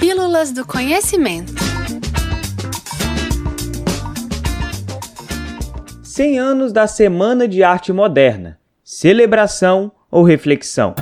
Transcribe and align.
Pílulas 0.00 0.50
do 0.50 0.66
Conhecimento. 0.66 1.52
100 6.02 6.38
anos 6.38 6.72
da 6.72 6.86
Semana 6.86 7.46
de 7.46 7.62
Arte 7.62 7.92
Moderna. 7.92 8.58
Celebração 8.82 9.92
ou 10.10 10.22
reflexão? 10.22 10.94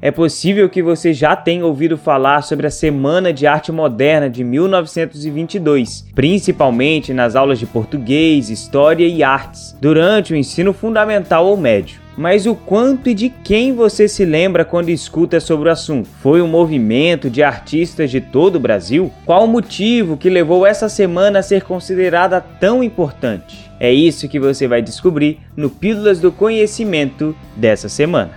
É 0.00 0.12
possível 0.12 0.70
que 0.70 0.84
você 0.84 1.12
já 1.12 1.34
tenha 1.34 1.66
ouvido 1.66 1.98
falar 1.98 2.42
sobre 2.42 2.68
a 2.68 2.70
Semana 2.70 3.32
de 3.32 3.44
Arte 3.44 3.72
Moderna 3.72 4.30
de 4.30 4.44
1922, 4.44 6.06
principalmente 6.14 7.12
nas 7.12 7.34
aulas 7.34 7.58
de 7.58 7.66
português, 7.66 8.50
história 8.50 9.04
e 9.04 9.24
artes, 9.24 9.76
durante 9.80 10.32
o 10.32 10.36
ensino 10.36 10.72
fundamental 10.72 11.44
ou 11.44 11.56
médio. 11.56 12.05
Mas 12.16 12.46
o 12.46 12.54
quanto 12.54 13.10
e 13.10 13.14
de 13.14 13.28
quem 13.28 13.74
você 13.74 14.08
se 14.08 14.24
lembra 14.24 14.64
quando 14.64 14.88
escuta 14.88 15.38
sobre 15.38 15.68
o 15.68 15.72
assunto? 15.72 16.08
Foi 16.22 16.40
um 16.40 16.48
movimento 16.48 17.28
de 17.28 17.42
artistas 17.42 18.10
de 18.10 18.22
todo 18.22 18.56
o 18.56 18.60
Brasil? 18.60 19.12
Qual 19.26 19.44
o 19.44 19.48
motivo 19.48 20.16
que 20.16 20.30
levou 20.30 20.64
essa 20.64 20.88
semana 20.88 21.40
a 21.40 21.42
ser 21.42 21.64
considerada 21.64 22.40
tão 22.40 22.82
importante? 22.82 23.70
É 23.78 23.92
isso 23.92 24.30
que 24.30 24.40
você 24.40 24.66
vai 24.66 24.80
descobrir 24.80 25.40
no 25.54 25.68
Pílulas 25.68 26.18
do 26.18 26.32
Conhecimento 26.32 27.36
dessa 27.54 27.86
semana. 27.86 28.30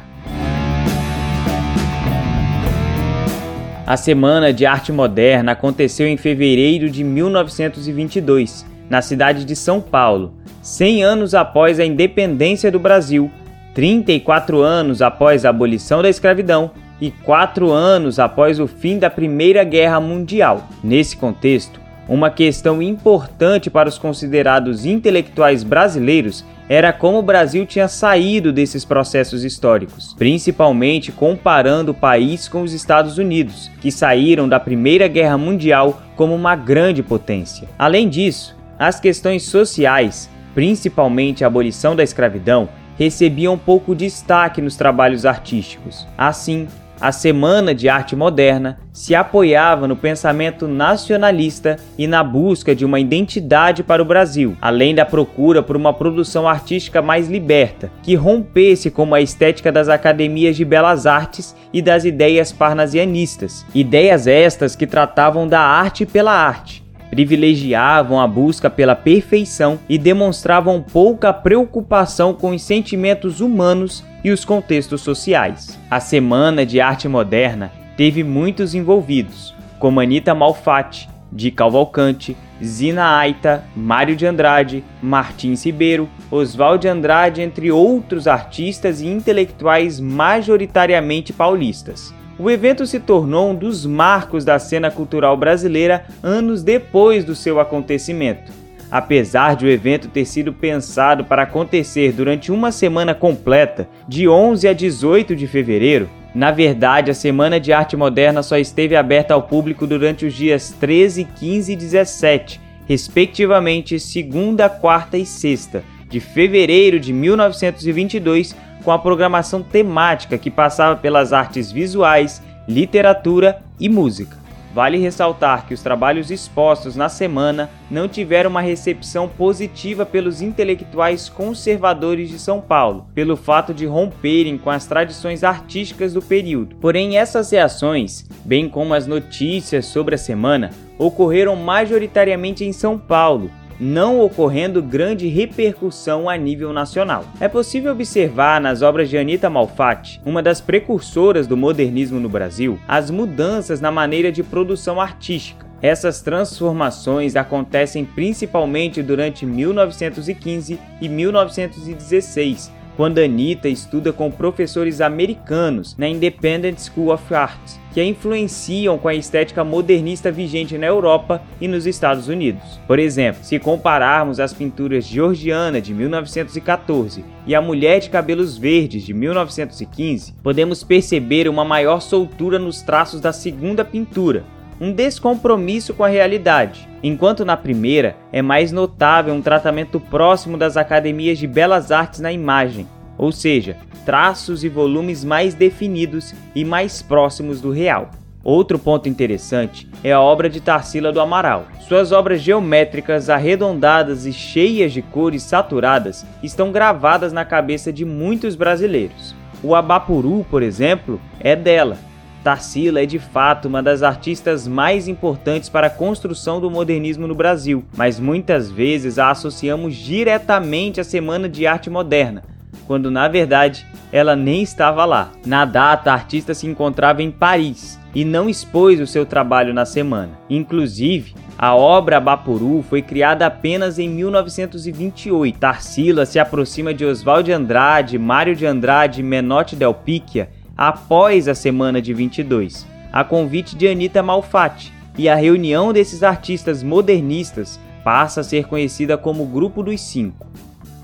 A 3.87 3.95
Semana 3.95 4.51
de 4.51 4.65
Arte 4.65 4.91
Moderna 4.91 5.53
aconteceu 5.53 6.05
em 6.05 6.17
fevereiro 6.17 6.89
de 6.89 7.01
1922, 7.03 8.65
na 8.89 9.01
cidade 9.01 9.45
de 9.45 9.55
São 9.55 9.79
Paulo, 9.79 10.33
100 10.61 11.03
anos 11.03 11.33
após 11.33 11.79
a 11.79 11.85
independência 11.85 12.69
do 12.69 12.77
Brasil, 12.77 13.31
34 13.73 14.61
anos 14.61 15.01
após 15.01 15.45
a 15.45 15.49
abolição 15.49 16.01
da 16.01 16.09
escravidão 16.09 16.71
e 16.99 17.11
4 17.11 17.71
anos 17.71 18.19
após 18.19 18.59
o 18.59 18.67
fim 18.67 18.99
da 18.99 19.09
Primeira 19.09 19.63
Guerra 19.63 19.99
Mundial. 19.99 20.67
Nesse 20.83 21.15
contexto, 21.15 21.79
uma 22.07 22.31
questão 22.31 22.81
importante 22.81 23.69
para 23.69 23.87
os 23.87 23.97
considerados 23.97 24.85
intelectuais 24.85 25.63
brasileiros 25.63 26.43
era 26.67 26.91
como 26.91 27.19
o 27.19 27.23
Brasil 27.23 27.65
tinha 27.65 27.87
saído 27.87 28.51
desses 28.51 28.83
processos 28.83 29.43
históricos, 29.43 30.15
principalmente 30.17 31.11
comparando 31.11 31.91
o 31.91 31.95
país 31.95 32.47
com 32.47 32.61
os 32.61 32.73
Estados 32.73 33.17
Unidos, 33.17 33.71
que 33.81 33.91
saíram 33.91 34.49
da 34.49 34.59
Primeira 34.59 35.07
Guerra 35.07 35.37
Mundial 35.37 36.01
como 36.15 36.35
uma 36.35 36.55
grande 36.55 37.01
potência. 37.01 37.67
Além 37.77 38.09
disso, 38.09 38.55
as 38.77 38.99
questões 38.99 39.43
sociais, 39.43 40.29
principalmente 40.53 41.43
a 41.43 41.47
abolição 41.47 41.95
da 41.95 42.03
escravidão, 42.03 42.69
recebiam 42.99 43.57
pouco 43.57 43.95
destaque 43.95 44.61
nos 44.61 44.75
trabalhos 44.75 45.25
artísticos. 45.25 46.05
Assim, 46.17 46.67
a 46.99 47.13
Semana 47.13 47.73
de 47.73 47.87
Arte 47.87 48.13
Moderna 48.13 48.77
se 48.91 49.15
apoiava 49.15 49.87
no 49.87 49.95
pensamento 49.95 50.67
nacionalista 50.67 51.77
e 51.97 52.05
na 52.05 52.21
busca 52.21 52.75
de 52.75 52.83
uma 52.83 52.99
identidade 52.99 53.83
para 53.83 54.01
o 54.01 54.05
Brasil, 54.05 54.57
além 54.61 54.93
da 54.93 55.05
procura 55.05 55.63
por 55.63 55.77
uma 55.77 55.93
produção 55.93 56.45
artística 56.45 57.01
mais 57.01 57.29
liberta, 57.29 57.89
que 58.03 58.15
rompesse 58.15 58.91
com 58.91 59.13
a 59.15 59.21
estética 59.21 59.71
das 59.71 59.87
academias 59.87 60.57
de 60.57 60.65
belas 60.65 61.05
artes 61.05 61.55
e 61.71 61.81
das 61.81 62.03
ideias 62.03 62.51
parnasianistas. 62.51 63.65
Ideias 63.73 64.27
estas 64.27 64.75
que 64.75 64.85
tratavam 64.85 65.47
da 65.47 65.61
arte 65.61 66.05
pela 66.05 66.33
arte, 66.33 66.83
privilegiavam 67.09 68.19
a 68.19 68.27
busca 68.27 68.69
pela 68.69 68.95
perfeição 68.95 69.79
e 69.89 69.97
demonstravam 69.97 70.81
pouca 70.81 71.33
preocupação 71.33 72.33
com 72.33 72.51
os 72.51 72.61
sentimentos 72.61 73.41
humanos 73.41 74.03
e 74.23 74.31
os 74.31 74.45
contextos 74.45 75.01
sociais. 75.01 75.79
A 75.89 75.99
Semana 75.99 76.65
de 76.65 76.79
Arte 76.79 77.07
Moderna 77.07 77.71
teve 77.97 78.23
muitos 78.23 78.75
envolvidos, 78.75 79.53
como 79.79 79.99
Anita 79.99 80.35
Malfatti, 80.35 81.09
Di 81.31 81.51
Cavalcante, 81.51 82.35
Zina 82.63 83.17
Aita, 83.17 83.63
Mário 83.75 84.15
de 84.15 84.25
Andrade, 84.25 84.83
Martins 85.01 85.65
Ribeiro, 85.65 86.09
Oswald 86.29 86.81
de 86.81 86.87
Andrade, 86.87 87.41
entre 87.41 87.71
outros 87.71 88.27
artistas 88.27 89.01
e 89.01 89.07
intelectuais 89.07 89.99
majoritariamente 89.99 91.31
paulistas. 91.31 92.13
O 92.39 92.49
evento 92.49 92.85
se 92.85 93.01
tornou 93.01 93.51
um 93.51 93.55
dos 93.55 93.85
marcos 93.85 94.45
da 94.45 94.57
cena 94.57 94.89
cultural 94.89 95.35
brasileira 95.35 96.05
anos 96.23 96.63
depois 96.63 97.25
do 97.25 97.35
seu 97.35 97.59
acontecimento. 97.59 98.49
Apesar 98.89 99.57
de 99.57 99.65
o 99.65 99.69
evento 99.69 100.07
ter 100.07 100.23
sido 100.23 100.53
pensado 100.53 101.25
para 101.25 101.43
acontecer 101.43 102.13
durante 102.13 102.49
uma 102.49 102.71
semana 102.71 103.13
completa, 103.13 103.89
de 104.07 104.25
11 104.25 104.69
a 104.69 104.73
18 104.73 105.35
de 105.35 105.47
fevereiro, 105.47 106.09
na 106.33 106.49
verdade 106.49 107.11
a 107.11 107.13
Semana 107.13 107.59
de 107.59 107.73
Arte 107.73 107.97
Moderna 107.97 108.41
só 108.41 108.57
esteve 108.57 108.95
aberta 108.95 109.33
ao 109.33 109.43
público 109.43 109.85
durante 109.85 110.25
os 110.25 110.33
dias 110.33 110.73
13, 110.79 111.25
15 111.25 111.73
e 111.73 111.75
17, 111.75 112.61
respectivamente 112.87 113.99
segunda, 113.99 114.69
quarta 114.69 115.17
e 115.17 115.25
sexta, 115.25 115.83
de 116.09 116.21
fevereiro 116.21 117.01
de 117.01 117.11
1922 117.11 118.55
com 118.83 118.91
a 118.91 118.99
programação 118.99 119.61
temática 119.61 120.37
que 120.37 120.49
passava 120.51 120.95
pelas 120.95 121.33
artes 121.33 121.71
visuais, 121.71 122.41
literatura 122.67 123.61
e 123.79 123.89
música. 123.89 124.39
Vale 124.73 124.99
ressaltar 124.99 125.65
que 125.65 125.73
os 125.73 125.81
trabalhos 125.81 126.29
expostos 126.29 126.95
na 126.95 127.09
semana 127.09 127.69
não 127.89 128.07
tiveram 128.07 128.51
uma 128.51 128.61
recepção 128.61 129.27
positiva 129.27 130.05
pelos 130.05 130.41
intelectuais 130.41 131.27
conservadores 131.27 132.29
de 132.29 132.37
São 132.37 132.61
Paulo, 132.61 133.07
pelo 133.15 133.35
fato 133.35 133.73
de 133.73 133.87
romperem 133.87 134.59
com 134.59 134.69
as 134.69 134.85
tradições 134.85 135.43
artísticas 135.43 136.13
do 136.13 136.21
período. 136.21 136.75
Porém, 136.75 137.17
essas 137.17 137.51
reações, 137.51 138.25
bem 138.45 138.69
como 138.69 138.93
as 138.93 139.07
notícias 139.07 139.87
sobre 139.87 140.13
a 140.13 140.19
semana, 140.19 140.69
ocorreram 140.99 141.55
majoritariamente 141.55 142.63
em 142.63 142.71
São 142.71 142.97
Paulo, 142.97 143.49
não 143.79 144.19
ocorrendo 144.19 144.81
grande 144.81 145.27
repercussão 145.27 146.29
a 146.29 146.35
nível 146.35 146.73
nacional. 146.73 147.25
É 147.39 147.47
possível 147.47 147.91
observar 147.91 148.59
nas 148.59 148.81
obras 148.81 149.09
de 149.09 149.17
Anita 149.17 149.49
Malfatti, 149.49 150.21
uma 150.25 150.43
das 150.43 150.59
precursoras 150.59 151.47
do 151.47 151.55
modernismo 151.55 152.19
no 152.19 152.27
Brasil, 152.27 152.79
as 152.87 153.09
mudanças 153.09 153.79
na 153.79 153.91
maneira 153.91 154.31
de 154.31 154.43
produção 154.43 154.99
artística. 154.99 155.69
Essas 155.81 156.21
transformações 156.21 157.37
acontecem 157.37 158.03
principalmente 158.03 159.01
durante 159.01 159.45
1915 159.45 160.77
e 160.99 161.07
1916, 161.07 162.71
quando 162.99 163.19
Anita 163.19 163.69
estuda 163.69 164.11
com 164.11 164.29
professores 164.29 164.99
americanos 164.99 165.95
na 165.97 166.05
Independent 166.05 166.77
School 166.79 167.13
of 167.13 167.33
Art, 167.33 167.57
que 167.93 168.01
a 168.01 168.03
influenciam 168.03 168.97
com 168.97 169.07
a 169.07 169.15
estética 169.15 169.63
modernista 169.63 170.29
vigente 170.29 170.77
na 170.77 170.87
Europa 170.87 171.41
e 171.61 171.67
nos 171.69 171.85
Estados 171.85 172.27
Unidos. 172.27 172.77
Por 172.85 172.99
exemplo, 172.99 173.41
se 173.41 173.57
compararmos 173.57 174.37
as 174.37 174.51
pinturas 174.51 175.05
Georgiana 175.05 175.79
de 175.79 175.93
1914 175.93 177.23
e 177.47 177.55
A 177.55 177.61
Mulher 177.61 178.01
de 178.01 178.09
Cabelos 178.09 178.57
Verdes 178.57 179.05
de 179.05 179.13
1915, 179.13 180.33
podemos 180.43 180.83
perceber 180.83 181.47
uma 181.47 181.63
maior 181.63 182.01
soltura 182.01 182.59
nos 182.59 182.81
traços 182.81 183.21
da 183.21 183.31
segunda 183.31 183.85
pintura, 183.85 184.43
um 184.79 184.91
descompromisso 184.91 185.93
com 185.93 186.03
a 186.03 186.07
realidade, 186.07 186.87
enquanto 187.03 187.43
na 187.43 187.57
primeira 187.57 188.15
é 188.31 188.41
mais 188.41 188.71
notável 188.71 189.33
um 189.33 189.41
tratamento 189.41 189.99
próximo 189.99 190.57
das 190.57 190.77
academias 190.77 191.37
de 191.37 191.47
belas 191.47 191.91
artes 191.91 192.19
na 192.19 192.31
imagem, 192.31 192.87
ou 193.17 193.31
seja, 193.31 193.75
traços 194.05 194.63
e 194.63 194.69
volumes 194.69 195.23
mais 195.23 195.53
definidos 195.53 196.33
e 196.55 196.63
mais 196.63 197.01
próximos 197.01 197.59
do 197.59 197.71
real. 197.71 198.09
Outro 198.41 198.79
ponto 198.79 199.09
interessante 199.09 199.87
é 200.01 200.13
a 200.13 200.21
obra 200.21 200.49
de 200.49 200.61
Tarsila 200.61 201.11
do 201.11 201.19
Amaral. 201.19 201.67
Suas 201.81 202.13
obras 202.13 202.41
geométricas, 202.41 203.29
arredondadas 203.29 204.25
e 204.25 204.31
cheias 204.31 204.93
de 204.93 205.01
cores 205.01 205.43
saturadas 205.43 206.25
estão 206.41 206.71
gravadas 206.71 207.33
na 207.33 207.43
cabeça 207.43 207.91
de 207.91 208.05
muitos 208.05 208.55
brasileiros. 208.55 209.35
O 209.61 209.75
Abapuru, 209.75 210.45
por 210.49 210.63
exemplo, 210.63 211.19
é 211.41 211.53
dela, 211.53 211.97
Tarsila 212.43 213.01
é 213.01 213.05
de 213.05 213.19
fato 213.19 213.67
uma 213.67 213.83
das 213.83 214.01
artistas 214.01 214.67
mais 214.67 215.07
importantes 215.07 215.69
para 215.69 215.87
a 215.87 215.89
construção 215.89 216.59
do 216.61 216.71
modernismo 216.71 217.27
no 217.27 217.35
Brasil, 217.35 217.83
mas 217.95 218.19
muitas 218.19 218.71
vezes 218.71 219.19
a 219.19 219.29
associamos 219.29 219.95
diretamente 219.95 221.01
à 221.01 221.03
Semana 221.03 221.49
de 221.49 221.67
Arte 221.67 221.89
Moderna, 221.89 222.43
quando 222.87 223.11
na 223.11 223.27
verdade 223.27 223.85
ela 224.11 224.35
nem 224.35 224.63
estava 224.63 225.05
lá. 225.05 225.31
Na 225.45 225.65
data, 225.65 226.11
a 226.11 226.13
artista 226.13 226.53
se 226.53 226.65
encontrava 226.65 227.21
em 227.21 227.29
Paris 227.29 227.99
e 228.15 228.25
não 228.25 228.49
expôs 228.49 228.99
o 228.99 229.07
seu 229.07 229.25
trabalho 229.25 229.73
na 229.73 229.85
semana. 229.85 230.31
Inclusive, 230.49 231.35
a 231.57 231.75
obra 231.75 232.19
Bapuru 232.19 232.83
foi 232.89 233.01
criada 233.01 233.45
apenas 233.45 233.99
em 233.99 234.09
1928. 234.09 235.59
Tarsila 235.59 236.25
se 236.25 236.39
aproxima 236.39 236.93
de 236.93 237.05
Oswald 237.05 237.45
de 237.45 237.51
Andrade, 237.51 238.17
Mário 238.17 238.55
de 238.55 238.65
Andrade 238.65 239.19
e 239.19 239.23
Menotti 239.23 239.75
Del 239.75 239.93
Picchia 239.93 240.49
após 240.81 241.49
a 241.49 241.53
semana 241.53 242.01
de 242.01 242.13
22, 242.13 242.87
a 243.11 243.21
convite 243.21 243.75
de 243.75 243.85
Anita 243.85 244.23
Malfatti, 244.23 244.93
e 245.17 245.27
a 245.27 245.35
reunião 245.35 245.91
desses 245.91 246.23
artistas 246.23 246.81
modernistas 246.81 247.77
passa 248.01 248.39
a 248.39 248.43
ser 248.45 248.65
conhecida 248.65 249.17
como 249.17 249.45
Grupo 249.45 249.83
dos 249.83 249.99
Cinco. 249.99 250.47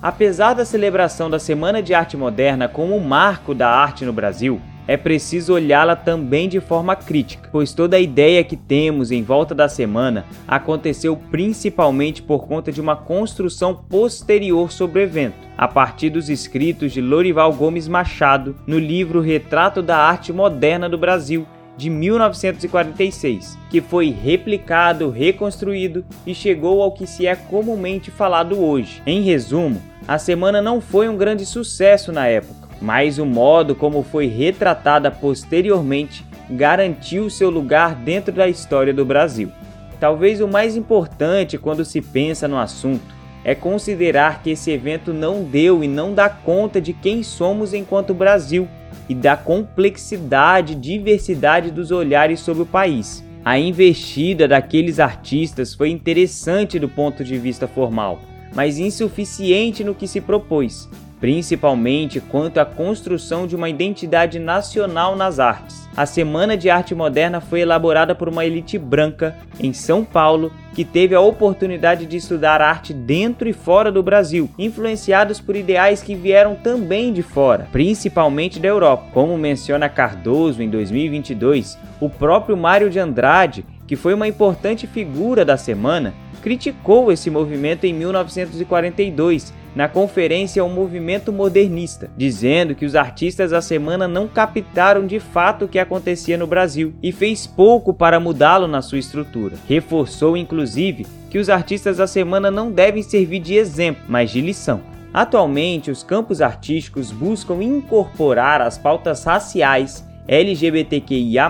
Apesar 0.01 0.53
da 0.53 0.63
celebração 0.63 1.29
da 1.29 1.39
Semana 1.39 1.83
de 1.83 1.93
Arte 1.93 2.15
Moderna 2.15 2.69
como 2.69 2.95
um 2.95 3.01
marco 3.01 3.53
da 3.53 3.69
arte 3.69 4.05
no 4.05 4.13
Brasil, 4.13 4.61
é 4.87 4.97
preciso 4.97 5.53
olhá-la 5.53 5.95
também 5.95 6.47
de 6.47 6.59
forma 6.59 6.95
crítica, 6.95 7.49
pois 7.51 7.73
toda 7.73 7.97
a 7.97 7.99
ideia 7.99 8.43
que 8.43 8.55
temos 8.55 9.11
em 9.11 9.23
volta 9.23 9.55
da 9.55 9.67
semana 9.67 10.25
aconteceu 10.47 11.17
principalmente 11.31 12.21
por 12.21 12.47
conta 12.47 12.71
de 12.71 12.81
uma 12.81 12.95
construção 12.95 13.75
posterior 13.75 14.71
sobre 14.71 14.99
o 14.99 15.03
evento, 15.03 15.47
a 15.57 15.67
partir 15.67 16.09
dos 16.09 16.29
escritos 16.29 16.91
de 16.91 17.01
Lorival 17.01 17.51
Gomes 17.53 17.87
Machado 17.87 18.55
no 18.67 18.77
livro 18.77 19.21
Retrato 19.21 19.81
da 19.81 19.97
Arte 19.97 20.31
Moderna 20.31 20.87
do 20.87 20.97
Brasil, 20.97 21.47
de 21.77 21.89
1946, 21.89 23.57
que 23.69 23.81
foi 23.81 24.09
replicado, 24.09 25.09
reconstruído 25.09 26.05
e 26.25 26.33
chegou 26.33 26.81
ao 26.81 26.91
que 26.91 27.05
se 27.05 27.27
é 27.27 27.35
comumente 27.35 28.09
falado 28.09 28.59
hoje. 28.59 29.01
Em 29.05 29.21
resumo, 29.21 29.81
a 30.07 30.17
semana 30.17 30.61
não 30.61 30.79
foi 30.79 31.09
um 31.09 31.17
grande 31.17 31.45
sucesso 31.45 32.11
na 32.11 32.27
época, 32.27 32.64
mas 32.85 33.17
o 33.17 33.25
modo 33.25 33.73
como 33.73 34.03
foi 34.03 34.27
retratada 34.27 35.09
posteriormente 35.09 36.23
garantiu 36.47 37.31
seu 37.31 37.49
lugar 37.49 37.95
dentro 37.95 38.31
da 38.31 38.47
história 38.47 38.93
do 38.93 39.03
Brasil. 39.03 39.51
Talvez 39.99 40.39
o 40.39 40.47
mais 40.47 40.77
importante 40.77 41.57
quando 41.57 41.83
se 41.83 41.99
pensa 41.99 42.47
no 42.47 42.59
assunto 42.59 43.15
é 43.43 43.55
considerar 43.55 44.43
que 44.43 44.51
esse 44.51 44.69
evento 44.69 45.11
não 45.11 45.43
deu 45.43 45.83
e 45.83 45.87
não 45.87 46.13
dá 46.13 46.29
conta 46.29 46.79
de 46.79 46.93
quem 46.93 47.23
somos 47.23 47.73
enquanto 47.73 48.13
Brasil 48.13 48.67
e 49.09 49.15
da 49.15 49.35
complexidade 49.35 50.73
e 50.73 50.75
diversidade 50.75 51.71
dos 51.71 51.89
olhares 51.89 52.39
sobre 52.39 52.61
o 52.61 52.67
país. 52.67 53.25
A 53.43 53.57
investida 53.57 54.47
daqueles 54.47 54.99
artistas 54.99 55.73
foi 55.73 55.89
interessante 55.89 56.77
do 56.77 56.87
ponto 56.87 57.23
de 57.23 57.35
vista 57.39 57.67
formal, 57.67 58.19
mas 58.53 58.77
insuficiente 58.77 59.83
no 59.83 59.95
que 59.95 60.07
se 60.07 60.21
propôs, 60.21 60.87
principalmente 61.19 62.19
quanto 62.19 62.59
à 62.59 62.65
construção 62.65 63.47
de 63.47 63.55
uma 63.55 63.69
identidade 63.69 64.39
nacional 64.39 65.15
nas 65.15 65.39
artes. 65.39 65.85
A 65.95 66.05
Semana 66.05 66.57
de 66.57 66.69
Arte 66.69 66.93
Moderna 66.93 67.39
foi 67.39 67.61
elaborada 67.61 68.13
por 68.13 68.27
uma 68.27 68.45
elite 68.45 68.77
branca 68.77 69.35
em 69.59 69.71
São 69.71 70.03
Paulo 70.03 70.51
que 70.73 70.83
teve 70.83 71.15
a 71.15 71.21
oportunidade 71.21 72.05
de 72.05 72.17
estudar 72.17 72.61
arte 72.61 72.93
dentro 72.93 73.47
e 73.47 73.53
fora 73.53 73.89
do 73.89 74.03
Brasil, 74.03 74.49
influenciados 74.59 75.39
por 75.39 75.55
ideais 75.55 76.01
que 76.01 76.13
vieram 76.13 76.53
também 76.55 77.13
de 77.13 77.23
fora, 77.23 77.69
principalmente 77.71 78.59
da 78.59 78.67
Europa. 78.67 79.05
Como 79.13 79.37
menciona 79.37 79.87
Cardoso 79.87 80.61
em 80.61 80.69
2022, 80.69 81.77
o 82.01 82.09
próprio 82.09 82.57
Mário 82.57 82.89
de 82.89 82.99
Andrade, 82.99 83.65
que 83.87 83.95
foi 83.95 84.13
uma 84.13 84.27
importante 84.27 84.85
figura 84.85 85.45
da 85.45 85.55
semana, 85.55 86.13
criticou 86.41 87.09
esse 87.09 87.31
movimento 87.31 87.85
em 87.85 87.93
1942 87.93 89.53
na 89.75 89.89
conferência 89.89 90.63
O 90.63 90.69
Movimento 90.69 91.33
Modernista, 91.33 92.09
dizendo 92.15 92.73
que 92.73 92.85
os 92.85 92.95
artistas 92.95 93.51
da 93.51 93.61
semana 93.61 94.07
não 94.07 94.27
captaram 94.27 95.05
de 95.05 95.19
fato 95.19 95.65
o 95.65 95.67
que 95.67 95.77
acontecia 95.77 96.37
no 96.37 96.47
Brasil 96.47 96.93
e 97.03 97.11
fez 97.11 97.45
pouco 97.45 97.93
para 97.93 98.19
mudá-lo 98.19 98.67
na 98.67 98.81
sua 98.81 98.99
estrutura. 98.99 99.57
Reforçou 99.67 100.37
inclusive 100.37 101.05
que 101.29 101.37
os 101.37 101.49
artistas 101.49 101.97
da 101.97 102.07
semana 102.07 102.49
não 102.49 102.71
devem 102.71 103.03
servir 103.03 103.39
de 103.39 103.55
exemplo, 103.55 104.03
mas 104.07 104.31
de 104.31 104.39
lição. 104.39 104.81
Atualmente, 105.13 105.91
os 105.91 106.03
campos 106.03 106.41
artísticos 106.41 107.11
buscam 107.11 107.61
incorporar 107.61 108.61
as 108.61 108.77
pautas 108.77 109.23
raciais, 109.23 110.05
LGBTQIA, 110.27 111.49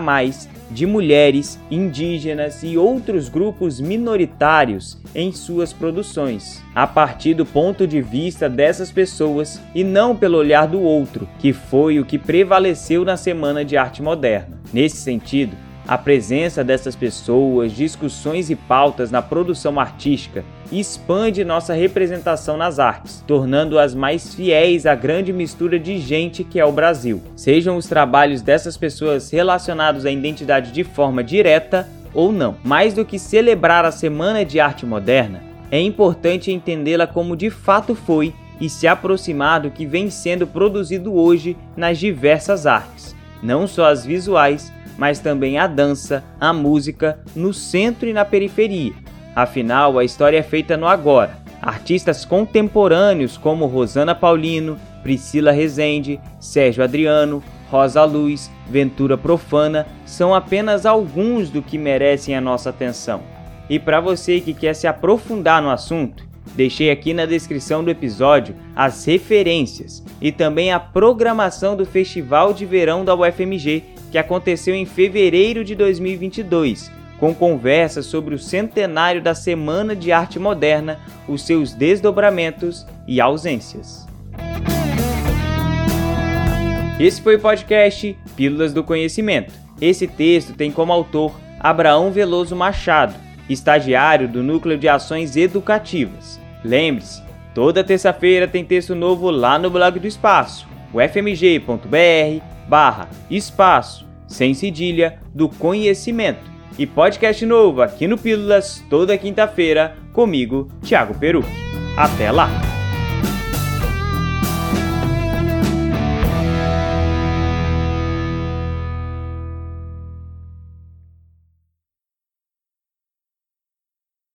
de 0.76 0.86
mulheres, 0.86 1.58
indígenas 1.72 2.62
e 2.62 2.78
outros 2.78 3.30
grupos 3.30 3.80
minoritários 3.80 4.98
em 5.16 5.32
suas 5.32 5.72
produções, 5.72 6.62
a 6.76 6.86
partir 6.86 7.34
do 7.34 7.46
ponto 7.46 7.88
de 7.88 8.02
vista 8.02 8.50
dessas 8.50 8.92
pessoas 8.92 9.62
e 9.74 9.86
não 9.86 10.14
pelo 10.14 10.38
olhar 10.38 10.68
do 10.68 10.82
outro, 10.82 11.30
que 11.40 11.54
foi 11.54 11.98
o 11.98 12.04
que 12.04 12.20
prevaleceu 12.20 13.06
na 13.06 13.16
Semana 13.16 13.64
de 13.64 13.78
Arte 13.78 14.04
Moderna. 14.04 14.60
Nesse 14.74 14.98
sentido, 14.98 15.56
a 15.88 15.98
presença 15.98 16.64
dessas 16.64 16.96
pessoas, 16.96 17.72
discussões 17.72 18.50
e 18.50 18.56
pautas 18.56 19.12
na 19.12 19.22
produção 19.22 19.80
artística 19.80 20.44
expande 20.72 21.46
nossa 21.46 21.74
representação 21.74 22.58
nas 22.58 22.80
artes, 22.80 23.24
tornando-as 23.28 23.94
mais 23.94 24.34
fiéis 24.34 24.86
à 24.86 24.96
grande 24.96 25.32
mistura 25.32 25.80
de 25.80 26.00
gente 26.00 26.44
que 26.44 26.60
é 26.60 26.66
o 26.66 26.72
Brasil. 26.72 27.22
Sejam 27.36 27.78
os 27.78 27.86
trabalhos 27.86 28.42
dessas 28.42 28.76
pessoas 28.76 29.30
relacionados 29.30 30.06
à 30.06 30.12
identidade 30.12 30.72
de 30.72 30.84
forma 30.84 31.24
direta 31.24 31.88
ou 32.14 32.32
não. 32.32 32.56
Mais 32.64 32.94
do 32.94 33.06
que 33.06 33.20
celebrar 33.20 33.86
a 33.86 33.92
Semana 33.92 34.44
de 34.44 34.60
Arte 34.60 34.86
Moderna, 34.86 35.44
é 35.70 35.80
importante 35.80 36.52
entendê-la 36.52 37.06
como 37.06 37.36
de 37.36 37.50
fato 37.50 37.94
foi 37.94 38.34
e 38.60 38.70
se 38.70 38.88
aproximar 38.88 39.62
do 39.62 39.70
que 39.70 39.86
vem 39.86 40.10
sendo 40.10 40.48
produzido 40.48 41.14
hoje 41.14 41.58
nas 41.76 41.98
diversas 41.98 42.66
artes, 42.66 43.16
não 43.44 43.68
só 43.68 43.90
as 43.90 44.06
visuais, 44.06 44.72
mas 44.98 45.20
também 45.20 45.58
a 45.58 45.68
dança, 45.68 46.24
a 46.40 46.54
música, 46.54 47.20
no 47.36 47.54
centro 47.54 48.08
e 48.08 48.14
na 48.14 48.26
periferia. 48.26 48.94
Afinal, 49.36 50.00
a 50.00 50.04
história 50.04 50.38
é 50.38 50.44
feita 50.44 50.78
no 50.78 50.88
agora. 50.88 51.38
Artistas 51.62 52.24
contemporâneos 52.24 53.38
como 53.38 53.66
Rosana 53.66 54.16
Paulino, 54.16 54.80
Priscila 55.04 55.52
Rezende, 55.52 56.20
Sérgio 56.40 56.84
Adriano, 56.84 57.44
Rosa 57.70 58.04
Luz, 58.04 58.50
Ventura 58.70 59.18
Profana 59.18 59.86
são 60.06 60.34
apenas 60.34 60.86
alguns 60.86 61.50
do 61.50 61.62
que 61.62 61.78
merecem 61.78 62.36
a 62.36 62.42
nossa 62.42 62.70
atenção. 62.70 63.22
E 63.70 63.80
para 63.80 64.00
você 64.00 64.40
que 64.40 64.54
quer 64.54 64.74
se 64.74 64.88
aprofundar 64.88 65.62
no 65.62 65.70
assunto, 65.70 66.24
deixei 66.56 66.92
aqui 66.92 67.14
na 67.14 67.26
descrição 67.26 67.84
do 67.84 67.90
episódio 67.90 68.56
as 68.76 69.04
referências 69.06 70.04
e 70.22 70.32
também 70.32 70.72
a 70.72 70.80
programação 70.80 71.76
do 71.76 71.86
Festival 71.86 72.54
de 72.54 72.66
Verão 72.66 73.04
da 73.04 73.16
UFMG 73.16 73.95
que 74.16 74.20
aconteceu 74.20 74.74
em 74.74 74.86
fevereiro 74.86 75.62
de 75.62 75.76
2022, 75.76 76.90
com 77.20 77.36
conversas 77.36 78.06
sobre 78.06 78.34
o 78.34 78.40
centenário 78.40 79.22
da 79.22 79.36
Semana 79.36 79.94
de 79.94 80.10
Arte 80.10 80.40
Moderna, 80.40 81.02
os 81.28 81.46
seus 81.46 81.74
desdobramentos 81.74 82.88
e 83.06 83.20
ausências. 83.20 84.08
Esse 86.98 87.22
foi 87.22 87.36
o 87.36 87.42
podcast 87.42 88.18
Pílulas 88.38 88.72
do 88.74 88.86
Conhecimento. 88.86 89.54
Esse 89.82 90.08
texto 90.08 90.54
tem 90.54 90.72
como 90.72 90.94
autor 90.94 91.38
Abraão 91.60 92.10
Veloso 92.10 92.56
Machado, 92.56 93.16
estagiário 93.50 94.30
do 94.30 94.42
Núcleo 94.42 94.78
de 94.78 94.88
Ações 94.88 95.36
Educativas. 95.36 96.40
Lembre-se, 96.64 97.22
toda 97.54 97.84
terça-feira 97.84 98.48
tem 98.48 98.64
texto 98.64 98.96
novo 98.96 99.30
lá 99.30 99.60
no 99.60 99.70
blog 99.70 100.00
do 100.00 100.08
Espaço, 100.08 100.66
ufmg.br 100.94 102.42
barra 102.66 103.10
espaço 103.30 104.05
sem 104.28 104.54
cedilha, 104.54 105.20
do 105.34 105.48
conhecimento. 105.50 106.52
E 106.78 106.86
podcast 106.86 107.46
novo 107.46 107.82
aqui 107.82 108.08
no 108.08 108.18
Pílulas, 108.18 108.84
toda 108.90 109.18
quinta-feira, 109.18 109.96
comigo, 110.12 110.70
Thiago 110.82 111.18
Peru. 111.18 111.44
Até 111.98 112.32
lá! 112.32 112.75